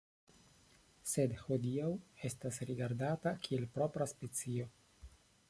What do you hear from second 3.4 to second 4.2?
kiel propra